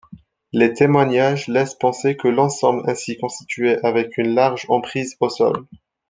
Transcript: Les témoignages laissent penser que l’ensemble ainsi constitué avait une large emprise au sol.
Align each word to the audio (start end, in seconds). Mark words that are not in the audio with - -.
Les 0.51 0.73
témoignages 0.73 1.47
laissent 1.47 1.75
penser 1.75 2.17
que 2.17 2.27
l’ensemble 2.27 2.89
ainsi 2.89 3.17
constitué 3.19 3.77
avait 3.85 4.09
une 4.17 4.33
large 4.33 4.65
emprise 4.67 5.15
au 5.19 5.29
sol. 5.29 5.67